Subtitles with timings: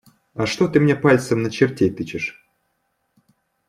[0.33, 2.49] А что ты мне пальцем на чертей тычешь?